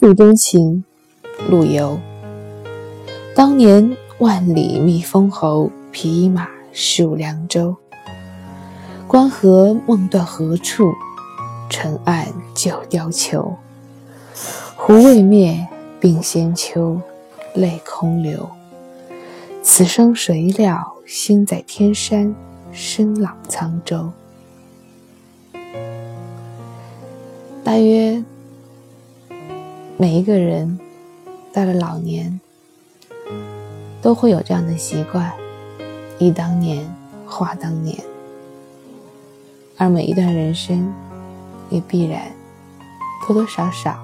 [0.00, 0.84] 诉衷情，
[1.50, 1.98] 陆游。
[3.34, 7.74] 当年万里觅封侯，匹马戍凉州。
[9.08, 10.92] 关河梦断何处？
[11.68, 13.56] 尘岸旧貂裘。
[14.76, 15.66] 胡未灭，
[16.00, 17.00] 鬓先秋，
[17.54, 18.48] 泪空流。
[19.64, 22.32] 此生谁料，心在天山，
[22.70, 24.12] 身朗沧州。
[27.64, 28.22] 大约
[30.00, 30.78] 每一个人
[31.52, 32.40] 到了老年，
[34.00, 35.32] 都会有这样的习惯：
[36.20, 36.88] 忆当年，
[37.26, 37.98] 话当年。
[39.76, 40.94] 而每一段人生，
[41.68, 42.30] 也必然
[43.26, 43.98] 多多少少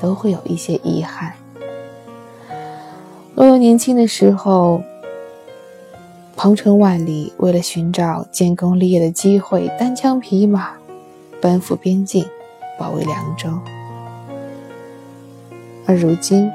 [0.00, 1.34] 都会有一些遗憾。
[3.34, 4.82] 陆游年轻的时候，
[6.36, 10.70] 鹏程万里，为了寻找建功立业的机会，单枪匹马
[11.42, 12.24] 奔赴边境。
[12.76, 13.48] 保卫凉州，
[15.86, 16.50] 而如今，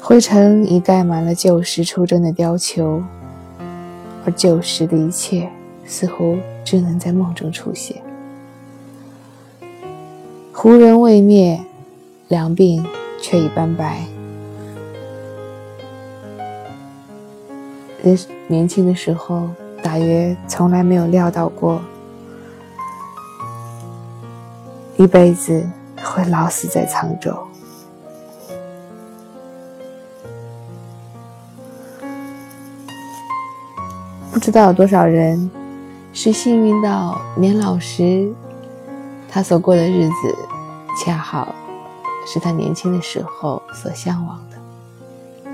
[0.00, 3.02] 灰尘已盖满了旧时出征的貂裘，
[4.24, 5.50] 而旧时的一切
[5.84, 8.02] 似乎只能在梦中出现。
[10.52, 11.60] 胡人未灭，
[12.28, 12.84] 凉鬓
[13.20, 14.04] 却已斑白。
[18.02, 19.50] 人年轻的时候，
[19.82, 21.82] 大约从来没有料到过。
[25.00, 27.34] 一辈子会老死在沧州。
[34.30, 35.50] 不知道有多少人
[36.12, 38.30] 是幸运到年老时，
[39.26, 40.36] 他所过的日子
[41.02, 41.54] 恰好
[42.26, 45.50] 是他年轻的时候所向往的。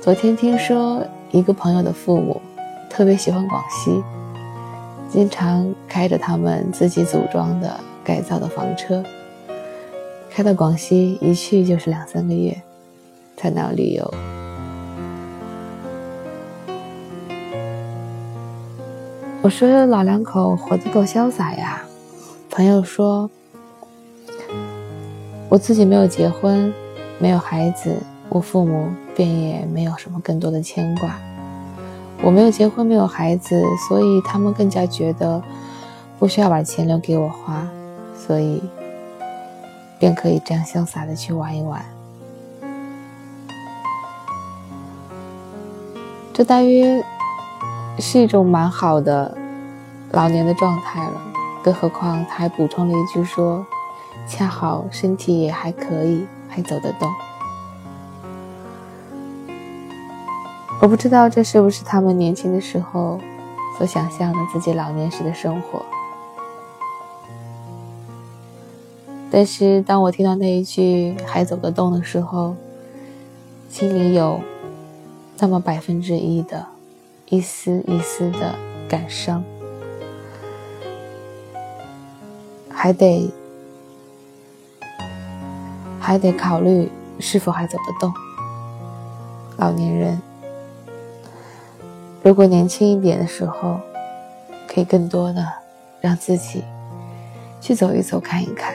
[0.00, 2.40] 昨天听说一个朋友的父母
[2.88, 4.02] 特别喜欢广西，
[5.10, 7.78] 经常开着他们自己组装的。
[8.04, 9.04] 改造的房车，
[10.30, 12.60] 开到广西，一去就是两三个月，
[13.36, 14.14] 在那旅游。
[19.42, 21.82] 我说老两口活得够潇洒呀。
[22.50, 23.30] 朋友说，
[25.48, 26.72] 我自己没有结婚，
[27.18, 27.96] 没有孩子，
[28.28, 31.18] 我父母便也没有什么更多的牵挂。
[32.22, 35.42] 我没有结婚，没有孩子，所以他们更加觉得
[36.18, 37.66] 不需要把钱留给我花。
[38.26, 38.62] 所以，
[39.98, 41.84] 便可以这样潇洒的去玩一玩。
[46.32, 47.02] 这大约
[47.98, 49.36] 是一种蛮好的
[50.12, 51.20] 老年的状态了。
[51.62, 53.66] 更何况他还补充了一句说
[54.28, 57.12] ：“恰好身体也还可以，还走得动。”
[60.80, 63.20] 我不知道这是不是他们年轻的时候
[63.76, 65.84] 所想象的自己老年时的生活。
[69.32, 72.56] 但是，当我听到那一句“还走得动”的时候，
[73.70, 74.40] 心里有
[75.38, 76.66] 那么百分之一的
[77.26, 78.56] 一丝一丝的
[78.88, 79.44] 感伤，
[82.68, 83.30] 还得
[86.00, 88.12] 还得考虑是否还走得动。
[89.58, 90.20] 老年人，
[92.24, 93.78] 如果年轻一点的时候，
[94.66, 95.46] 可以更多的
[96.00, 96.64] 让自己
[97.60, 98.74] 去走一走、看一看。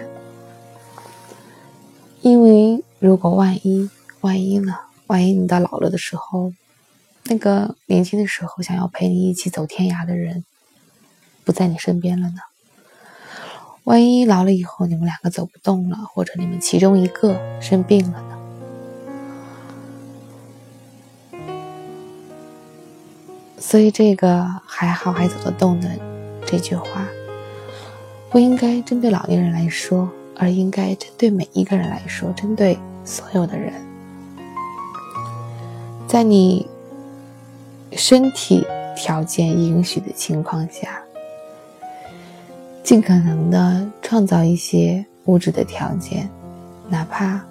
[2.25, 3.87] 因为如果万一
[4.21, 4.73] 万一呢？
[5.05, 6.51] 万一你到老了的时候，
[7.25, 10.43] 那个年轻的时候想要陪你一起走天涯的人
[11.43, 12.37] 不在你身边了呢？
[13.83, 18.39] 万一老了以后你们两个走不动了，或者你们其中一个生病了呢？
[23.59, 25.91] 所以这个还好还走得动的
[26.47, 27.07] 这句话，
[28.31, 30.11] 不应该针对老年人来说。
[30.37, 33.73] 而应该针对每一个人来说，针对所有的人，
[36.07, 36.67] 在你
[37.93, 38.65] 身体
[38.95, 41.01] 条件允许的情况下，
[42.83, 46.29] 尽可能的创造一些物质的条件，
[46.89, 47.41] 哪怕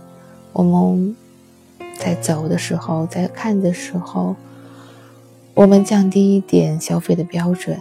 [0.52, 1.16] 我们
[1.98, 4.36] 在走的时候，在看的时候，
[5.54, 7.80] 我们降低一点消费的标准，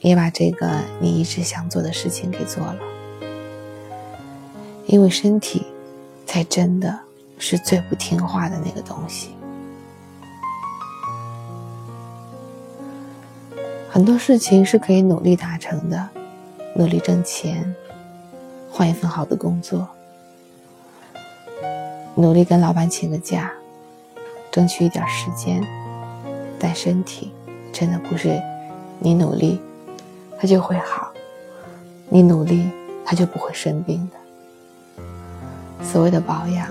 [0.00, 2.76] 也把这个你一直想做的事情给做了。
[4.90, 5.64] 因为身体，
[6.26, 6.98] 才真的
[7.38, 9.30] 是最不听话的那个东西。
[13.88, 16.08] 很多事情是可以努力达成的，
[16.74, 17.72] 努力挣钱，
[18.68, 19.86] 换一份好的工作，
[22.16, 23.52] 努力跟老板请个假，
[24.50, 25.64] 争取一点时间。
[26.58, 27.32] 但身体
[27.72, 28.42] 真的不是
[28.98, 29.60] 你努力，
[30.36, 31.12] 它就会好；
[32.08, 32.68] 你努力。
[33.02, 34.19] 它就不会生病的。
[35.82, 36.66] 所谓的保养，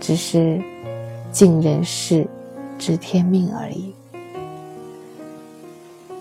[0.00, 0.62] 只是
[1.30, 2.26] 尽人事，
[2.78, 3.94] 知天命而已。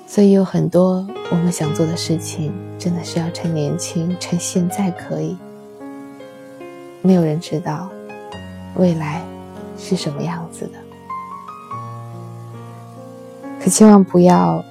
[0.08, 5.38] 所以有很多我们想做的事情，真的是要趁年轻，趁现在可以。
[7.02, 7.90] 没有人知道
[8.76, 9.22] 未来
[9.78, 10.74] 是什么样子的，
[13.64, 14.64] 可千万不要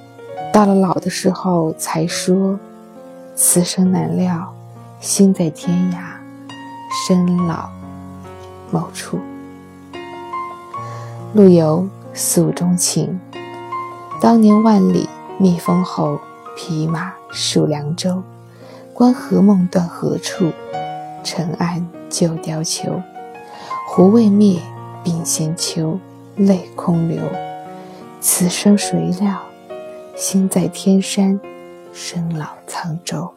[0.53, 2.57] 到了老的时候才说
[3.35, 4.53] “此生难料，
[4.99, 5.97] 心在天涯，
[6.91, 7.69] 生老
[8.71, 9.19] 某处”。
[11.33, 13.19] 陆游诉衷情，
[14.19, 15.07] 当年万里
[15.39, 16.19] 觅封侯，
[16.57, 18.21] 匹马戍凉州，
[18.93, 20.51] 关河梦断何处？
[21.23, 23.01] 尘埃旧貂裘，
[23.87, 24.59] 胡未灭，
[25.05, 25.99] 鬓先秋，
[26.35, 27.21] 泪空流。
[28.19, 29.39] 此生谁料，
[30.15, 31.39] 心在天山，
[31.93, 33.31] 身老沧州。